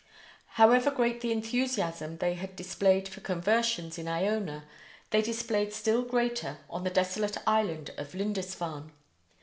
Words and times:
However 0.57 0.89
great 0.89 1.21
the 1.21 1.31
enthusiasm 1.31 2.17
they 2.17 2.33
had 2.33 2.55
displayed 2.55 3.07
for 3.07 3.21
conversions 3.21 3.99
in 3.99 4.07
Iona, 4.07 4.63
they 5.11 5.21
displayed 5.21 5.73
still 5.73 6.01
greater 6.01 6.57
on 6.71 6.83
the 6.83 6.89
desolate 6.89 7.37
isle 7.45 7.69
of 7.99 8.15
Lindisfarne. 8.15 8.93